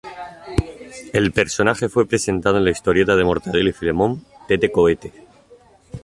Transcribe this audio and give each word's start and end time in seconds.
El 1.13 1.31
personaje 1.31 1.87
fue 1.87 2.07
presentado 2.07 2.57
en 2.57 2.63
la 2.63 2.71
historieta 2.71 3.15
de 3.15 3.23
Mortadelo 3.23 3.69
y 3.69 3.73
Filemón 3.73 4.25
"Tete 4.47 4.71
Cohete". 4.71 5.13